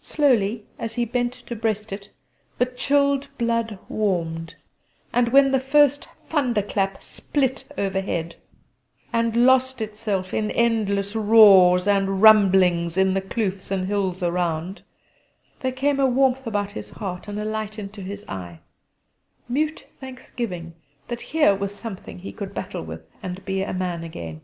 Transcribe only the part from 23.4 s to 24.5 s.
be a man again.